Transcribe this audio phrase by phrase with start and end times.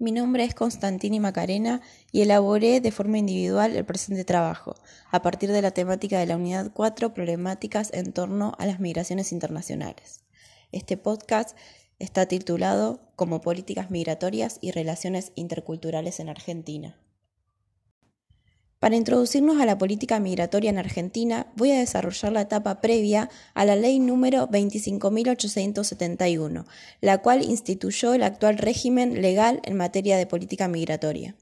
[0.00, 1.80] Mi nombre es Constantini Macarena
[2.12, 4.76] y elaboré de forma individual el presente trabajo,
[5.10, 9.32] a partir de la temática de la Unidad 4, problemáticas en torno a las migraciones
[9.32, 10.20] internacionales.
[10.70, 11.56] Este podcast
[11.98, 16.96] está titulado como Políticas Migratorias y Relaciones Interculturales en Argentina.
[18.78, 23.64] Para introducirnos a la política migratoria en Argentina, voy a desarrollar la etapa previa a
[23.64, 26.64] la ley número 25.871,
[27.00, 31.34] la cual instituyó el actual régimen legal en materia de política migratoria.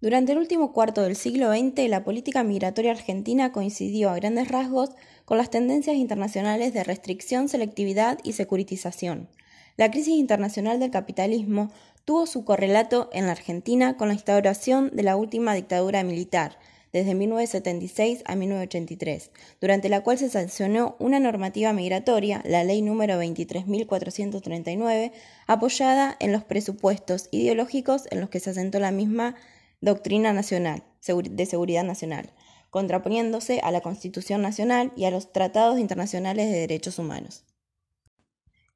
[0.00, 4.90] Durante el último cuarto del siglo XX, la política migratoria argentina coincidió a grandes rasgos
[5.24, 9.28] con las tendencias internacionales de restricción, selectividad y securitización.
[9.76, 11.72] La crisis internacional del capitalismo
[12.08, 16.58] tuvo su correlato en la Argentina con la instauración de la última dictadura militar,
[16.90, 23.22] desde 1976 a 1983, durante la cual se sancionó una normativa migratoria, la ley número
[23.22, 25.12] 23.439,
[25.46, 29.34] apoyada en los presupuestos ideológicos en los que se asentó la misma
[29.82, 32.32] doctrina nacional de seguridad nacional,
[32.70, 37.44] contraponiéndose a la Constitución Nacional y a los tratados internacionales de derechos humanos.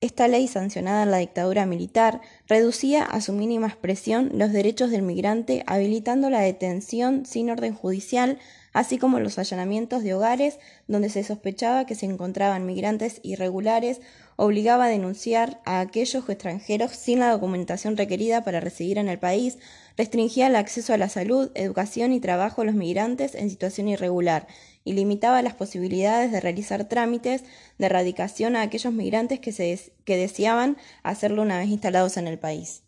[0.03, 5.03] Esta ley, sancionada en la dictadura militar, reducía a su mínima expresión los derechos del
[5.03, 8.41] migrante, habilitando la detención sin orden judicial,
[8.73, 14.01] así como los allanamientos de hogares donde se sospechaba que se encontraban migrantes irregulares,
[14.37, 19.59] obligaba a denunciar a aquellos extranjeros sin la documentación requerida para residir en el país,
[19.97, 24.47] restringía el acceso a la salud, educación y trabajo a los migrantes en situación irregular,
[24.85, 27.45] y limitaba las posibilidades de realizar trámites
[27.79, 32.39] de erradicación a aquellos migrantes que, se que deseaban hacerlo una vez instalados en el
[32.39, 32.83] país.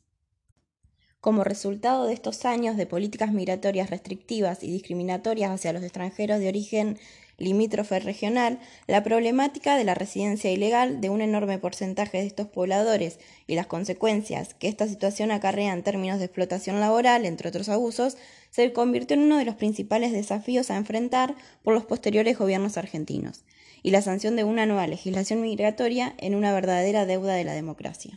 [1.20, 6.48] Como resultado de estos años de políticas migratorias restrictivas y discriminatorias hacia los extranjeros de
[6.48, 6.98] origen
[7.39, 13.19] limítrofe regional, la problemática de la residencia ilegal de un enorme porcentaje de estos pobladores
[13.47, 18.17] y las consecuencias que esta situación acarrea en términos de explotación laboral, entre otros abusos,
[18.51, 23.44] se convirtió en uno de los principales desafíos a enfrentar por los posteriores gobiernos argentinos,
[23.83, 28.15] y la sanción de una nueva legislación migratoria en una verdadera deuda de la democracia.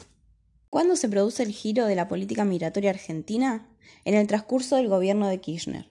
[0.70, 3.68] ¿Cuándo se produce el giro de la política migratoria argentina?
[4.06, 5.90] En el transcurso del gobierno de Kirchner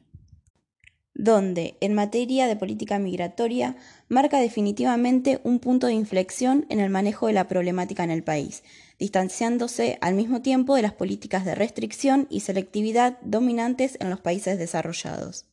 [1.19, 3.75] donde, en materia de política migratoria,
[4.09, 8.63] marca definitivamente un punto de inflexión en el manejo de la problemática en el país,
[8.99, 14.59] distanciándose al mismo tiempo de las políticas de restricción y selectividad dominantes en los países
[14.59, 15.47] desarrollados.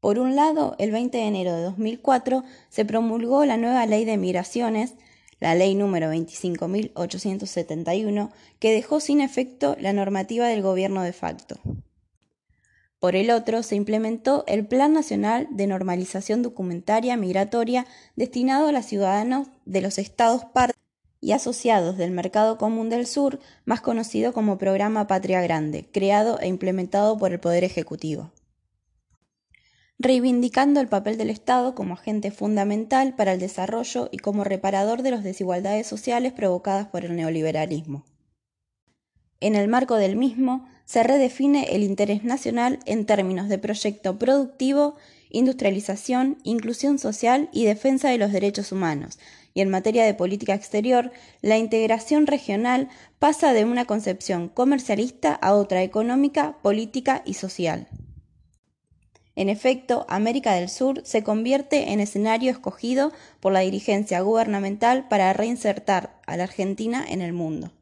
[0.00, 4.18] Por un lado, el 20 de enero de 2004 se promulgó la nueva Ley de
[4.18, 4.96] Migraciones,
[5.40, 11.58] la Ley número 25.871, que dejó sin efecto la normativa del gobierno de facto.
[12.98, 17.86] Por el otro, se implementó el Plan Nacional de Normalización Documentaria Migratoria
[18.16, 20.80] destinado a los ciudadanos de los estados partes
[21.20, 26.48] y asociados del Mercado Común del Sur, más conocido como Programa Patria Grande, creado e
[26.48, 28.32] implementado por el Poder Ejecutivo.
[29.98, 35.10] Reivindicando el papel del Estado como agente fundamental para el desarrollo y como reparador de
[35.10, 38.04] las desigualdades sociales provocadas por el neoliberalismo.
[39.40, 44.94] En el marco del mismo, se redefine el interés nacional en términos de proyecto productivo,
[45.30, 49.18] industrialización, inclusión social y defensa de los derechos humanos.
[49.52, 52.88] Y en materia de política exterior, la integración regional
[53.18, 57.88] pasa de una concepción comercialista a otra económica, política y social.
[59.34, 65.32] En efecto, América del Sur se convierte en escenario escogido por la dirigencia gubernamental para
[65.32, 67.72] reinsertar a la Argentina en el mundo.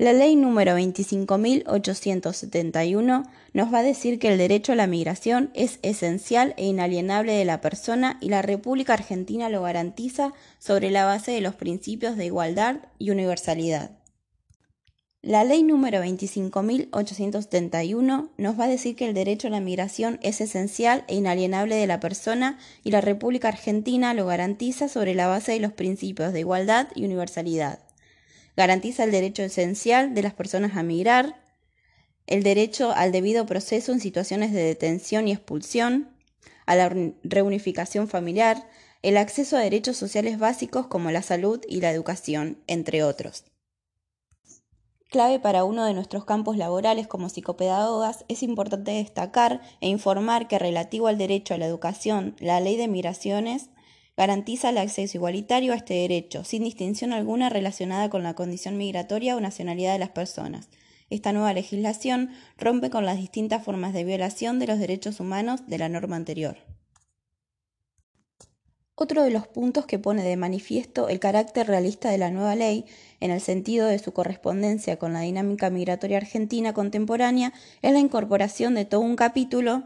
[0.00, 5.80] La ley número 25.871 nos va a decir que el derecho a la migración es
[5.82, 11.32] esencial e inalienable de la persona y la República Argentina lo garantiza sobre la base
[11.32, 13.90] de los principios de igualdad y universalidad.
[15.20, 20.40] La ley número 25.871 nos va a decir que el derecho a la migración es
[20.40, 25.50] esencial e inalienable de la persona y la República Argentina lo garantiza sobre la base
[25.50, 27.80] de los principios de igualdad y universalidad
[28.58, 31.40] garantiza el derecho esencial de las personas a migrar,
[32.26, 36.08] el derecho al debido proceso en situaciones de detención y expulsión,
[36.66, 38.68] a la reunificación familiar,
[39.02, 43.44] el acceso a derechos sociales básicos como la salud y la educación, entre otros.
[45.08, 50.58] Clave para uno de nuestros campos laborales como psicopedagogas, es importante destacar e informar que
[50.58, 53.70] relativo al derecho a la educación, la ley de migraciones
[54.18, 59.36] garantiza el acceso igualitario a este derecho, sin distinción alguna relacionada con la condición migratoria
[59.36, 60.68] o nacionalidad de las personas.
[61.08, 65.78] Esta nueva legislación rompe con las distintas formas de violación de los derechos humanos de
[65.78, 66.56] la norma anterior.
[68.96, 72.86] Otro de los puntos que pone de manifiesto el carácter realista de la nueva ley,
[73.20, 78.74] en el sentido de su correspondencia con la dinámica migratoria argentina contemporánea, es la incorporación
[78.74, 79.84] de todo un capítulo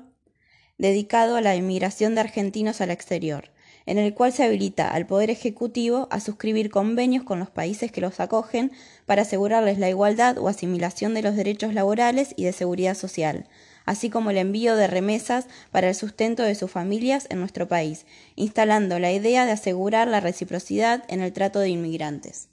[0.78, 3.52] dedicado a la inmigración de argentinos al exterior,
[3.86, 8.00] en el cual se habilita al Poder Ejecutivo a suscribir convenios con los países que
[8.00, 8.72] los acogen
[9.06, 13.46] para asegurarles la igualdad o asimilación de los derechos laborales y de seguridad social,
[13.84, 18.06] así como el envío de remesas para el sustento de sus familias en nuestro país,
[18.36, 22.51] instalando la idea de asegurar la reciprocidad en el trato de inmigrantes.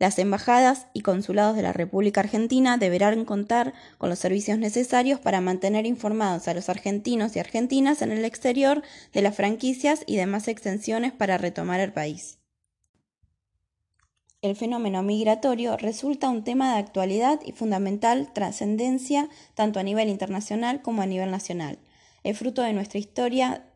[0.00, 5.40] Las embajadas y consulados de la República Argentina deberán contar con los servicios necesarios para
[5.40, 8.82] mantener informados a los argentinos y argentinas en el exterior
[9.12, 12.40] de las franquicias y demás extensiones para retomar el país
[14.42, 20.80] el fenómeno migratorio resulta un tema de actualidad y fundamental trascendencia tanto a nivel internacional
[20.80, 21.78] como a nivel nacional.
[22.22, 23.69] Es fruto de nuestra historia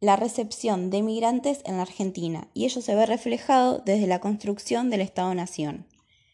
[0.00, 4.90] la recepción de migrantes en la Argentina y ello se ve reflejado desde la construcción
[4.90, 5.86] del Estado-Nación.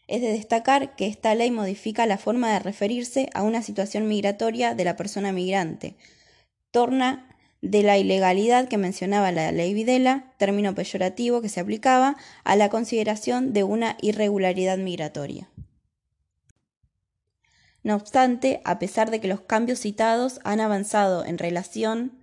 [0.07, 4.75] Es de destacar que esta ley modifica la forma de referirse a una situación migratoria
[4.75, 5.95] de la persona migrante,
[6.71, 7.29] torna
[7.61, 12.67] de la ilegalidad que mencionaba la ley Videla, término peyorativo que se aplicaba a la
[12.67, 15.49] consideración de una irregularidad migratoria.
[17.81, 22.22] No obstante, a pesar de que los cambios citados han avanzado en relación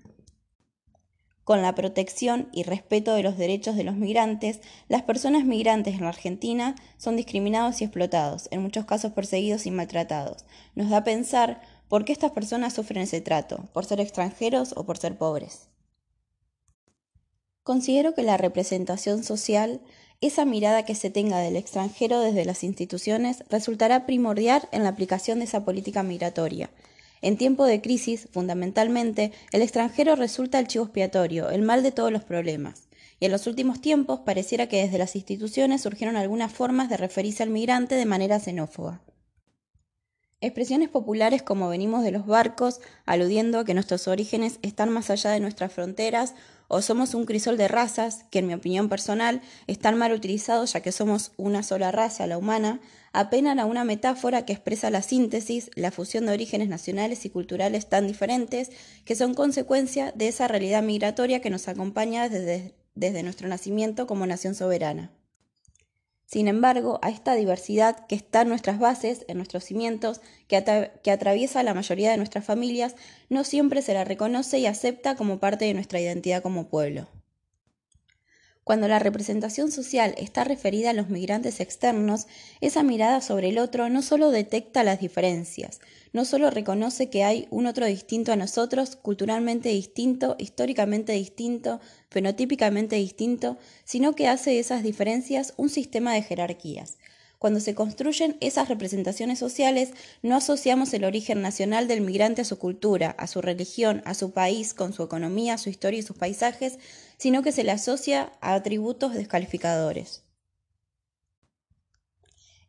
[1.50, 6.02] con la protección y respeto de los derechos de los migrantes, las personas migrantes en
[6.02, 10.44] la Argentina son discriminados y explotados, en muchos casos perseguidos y maltratados.
[10.76, 13.68] Nos da a pensar ¿Por qué estas personas sufren ese trato?
[13.72, 15.66] ¿Por ser extranjeros o por ser pobres?
[17.64, 19.80] Considero que la representación social,
[20.20, 25.40] esa mirada que se tenga del extranjero desde las instituciones, resultará primordial en la aplicación
[25.40, 26.70] de esa política migratoria.
[27.22, 32.10] En tiempo de crisis, fundamentalmente, el extranjero resulta el chivo expiatorio, el mal de todos
[32.10, 32.88] los problemas.
[33.18, 37.42] Y en los últimos tiempos pareciera que desde las instituciones surgieron algunas formas de referirse
[37.42, 39.02] al migrante de manera xenófoba.
[40.42, 45.32] Expresiones populares como venimos de los barcos, aludiendo a que nuestros orígenes están más allá
[45.32, 46.34] de nuestras fronteras,
[46.66, 50.80] o somos un crisol de razas, que en mi opinión personal están mal utilizados ya
[50.80, 52.80] que somos una sola raza, la humana,
[53.12, 57.90] apenan a una metáfora que expresa la síntesis, la fusión de orígenes nacionales y culturales
[57.90, 58.70] tan diferentes
[59.04, 64.24] que son consecuencia de esa realidad migratoria que nos acompaña desde, desde nuestro nacimiento como
[64.26, 65.10] nación soberana.
[66.30, 70.62] Sin embargo, a esta diversidad que está en nuestras bases, en nuestros cimientos, que,
[71.02, 72.94] que, atraviesa la mayoría de nuestras familias,
[73.28, 77.08] no siempre se la reconoce y acepta como parte de nuestra identidad como pueblo.
[78.64, 82.26] Cuando la representación social está referida a los migrantes externos,
[82.60, 85.80] esa mirada sobre el otro no solo detecta las diferencias,
[86.12, 91.80] no solo reconoce que hay un otro distinto a nosotros, culturalmente distinto, históricamente distinto,
[92.10, 96.98] fenotípicamente distinto, sino que hace de esas diferencias un sistema de jerarquías,
[97.40, 102.58] cuando se construyen esas representaciones sociales, no asociamos el origen nacional del migrante a su
[102.58, 106.78] cultura, a su religión, a su país, con su economía, su historia y sus paisajes,
[107.16, 110.22] sino que se le asocia a atributos descalificadores.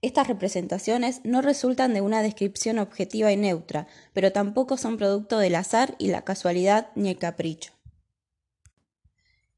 [0.01, 5.55] Estas representaciones no resultan de una descripción objetiva y neutra, pero tampoco son producto del
[5.55, 7.73] azar y la casualidad ni el capricho.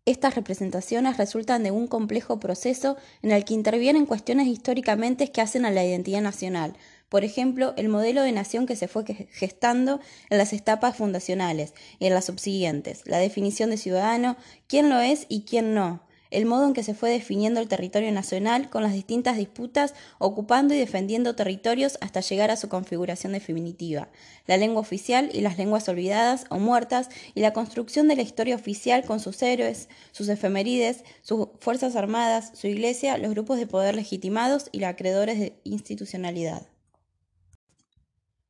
[0.05, 5.65] Estas representaciones resultan de un complejo proceso en el que intervienen cuestiones históricamente que hacen
[5.65, 6.75] a la identidad nacional,
[7.07, 12.07] por ejemplo, el modelo de nación que se fue gestando en las etapas fundacionales y
[12.07, 14.35] en las subsiguientes, la definición de ciudadano,
[14.67, 16.01] quién lo es y quién no,
[16.33, 20.73] el modo en que se fue definiendo el territorio nacional con las distintas disputas, ocupando
[20.73, 24.09] y defendiendo territorios hasta llegar a su configuración definitiva,
[24.47, 28.55] la lengua oficial y las lenguas olvidadas o muertas, y la construcción de la historia
[28.55, 33.95] oficial con sus héroes, sus efemérides, sus fuerzas armadas, su iglesia, los grupos de poder
[33.95, 36.72] legitimados y los acreedores de institucionalidad.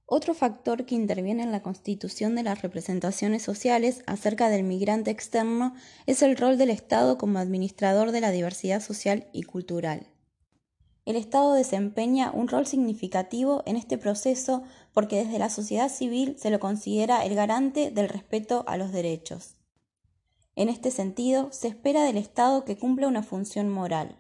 [0.06, 5.74] Otro factor que interviene en la constitución de las representaciones sociales acerca del migrante externo
[6.06, 10.08] es el rol del Estado como administrador de la diversidad social y cultural.
[11.06, 16.50] El Estado desempeña un rol significativo en este proceso porque desde la sociedad civil se
[16.50, 19.56] lo considera el garante del respeto a los derechos.
[20.56, 24.18] En este sentido, se espera del Estado que cumpla una función moral.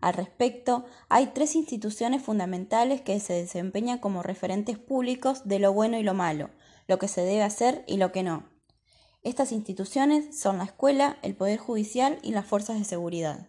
[0.00, 5.98] Al respecto, hay tres instituciones fundamentales que se desempeñan como referentes públicos de lo bueno
[5.98, 6.50] y lo malo,
[6.86, 8.48] lo que se debe hacer y lo que no.
[9.22, 13.48] Estas instituciones son la escuela, el Poder Judicial y las fuerzas de seguridad.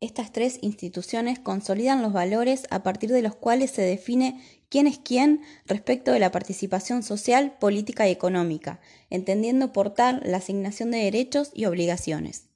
[0.00, 4.98] Estas tres instituciones consolidan los valores a partir de los cuales se define quién es
[4.98, 10.98] quién respecto de la participación social, política y económica, entendiendo por tal la asignación de
[10.98, 12.47] derechos y obligaciones.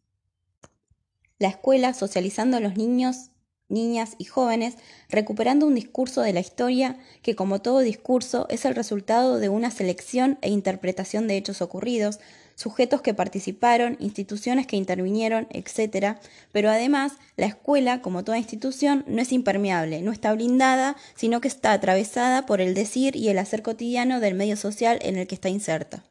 [1.42, 3.32] La escuela, socializando a los niños,
[3.68, 4.76] niñas y jóvenes,
[5.08, 9.72] recuperando un discurso de la historia que, como todo discurso, es el resultado de una
[9.72, 12.20] selección e interpretación de hechos ocurridos,
[12.54, 16.16] sujetos que participaron, instituciones que intervinieron, etc.
[16.52, 21.48] Pero además, la escuela, como toda institución, no es impermeable, no está blindada, sino que
[21.48, 25.34] está atravesada por el decir y el hacer cotidiano del medio social en el que
[25.34, 26.04] está inserta.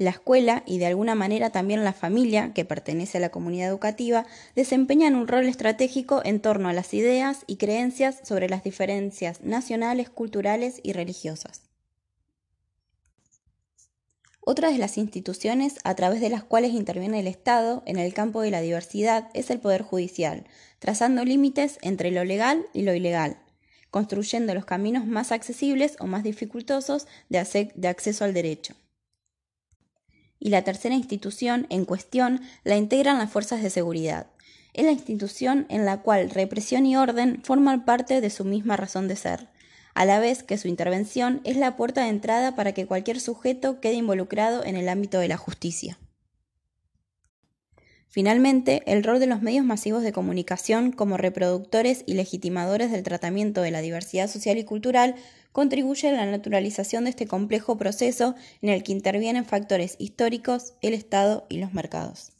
[0.00, 4.24] La escuela y de alguna manera también la familia, que pertenece a la comunidad educativa,
[4.56, 10.08] desempeñan un rol estratégico en torno a las ideas y creencias sobre las diferencias nacionales,
[10.08, 11.64] culturales y religiosas.
[14.40, 18.40] Otra de las instituciones a través de las cuales interviene el Estado en el campo
[18.40, 20.46] de la diversidad es el Poder Judicial,
[20.78, 23.36] trazando límites entre lo legal y lo ilegal,
[23.90, 27.38] construyendo los caminos más accesibles o más dificultosos de,
[27.86, 28.76] acceso al derecho
[30.40, 34.26] y la tercera institución en cuestión la integran las fuerzas de seguridad.
[34.72, 39.06] Es la institución en la cual represión y orden forman parte de su misma razón
[39.06, 39.48] de ser,
[39.94, 43.80] a la vez que su intervención es la puerta de entrada para que cualquier sujeto
[43.80, 45.98] quede involucrado en el ámbito de la justicia.
[48.12, 53.62] Finalmente, el rol de los medios masivos de comunicación como reproductores y legitimadores del tratamiento
[53.62, 55.14] de la diversidad social y cultural
[55.52, 60.94] contribuye a la naturalización de este complejo proceso en el que intervienen factores históricos, el
[60.94, 62.32] Estado y los mercados.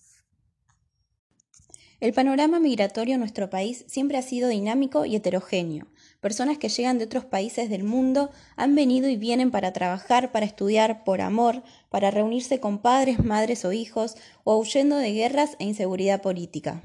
[2.01, 5.87] El panorama migratorio en nuestro país siempre ha sido dinámico y heterogéneo.
[6.21, 10.45] Personas que llegan de otros países del mundo han venido y vienen para trabajar, para
[10.45, 15.65] estudiar, por amor, para reunirse con padres, madres o hijos, o huyendo de guerras e
[15.65, 16.83] inseguridad política.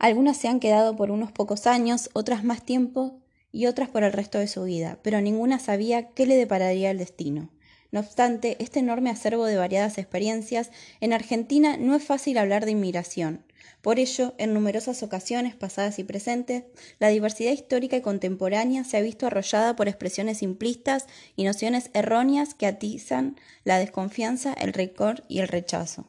[0.00, 3.20] Algunas se han quedado por unos pocos años, otras más tiempo
[3.52, 6.98] y otras por el resto de su vida, pero ninguna sabía qué le depararía el
[6.98, 7.50] destino.
[7.90, 10.70] No obstante, este enorme acervo de variadas experiencias,
[11.00, 13.44] en Argentina no es fácil hablar de inmigración.
[13.82, 16.64] Por ello, en numerosas ocasiones pasadas y presentes,
[16.98, 21.06] la diversidad histórica y contemporánea se ha visto arrollada por expresiones simplistas
[21.36, 26.06] y nociones erróneas que atizan la desconfianza, el récord y el rechazo.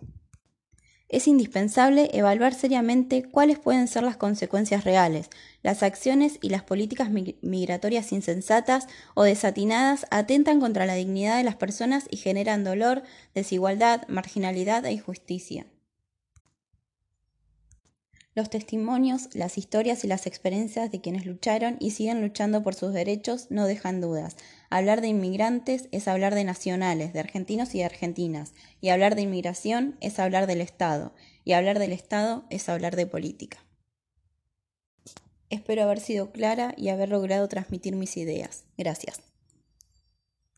[1.10, 5.30] Es indispensable evaluar seriamente cuáles pueden ser las consecuencias reales,
[5.64, 11.56] las acciones y las políticas migratorias insensatas o desatinadas atentan contra la dignidad de las
[11.56, 13.02] personas y generan dolor,
[13.34, 15.66] desigualdad, marginalidad e injusticia.
[18.40, 22.94] Los testimonios, las historias y las experiencias de quienes lucharon y siguen luchando por sus
[22.94, 24.38] derechos no dejan dudas.
[24.70, 29.24] Hablar de inmigrantes es hablar de nacionales, de argentinos y de argentinas, y hablar de
[29.24, 33.58] inmigración es hablar del Estado, y hablar del Estado es hablar de política.
[35.50, 38.64] Espero haber sido clara y haber logrado transmitir mis ideas.
[38.78, 39.29] Gracias.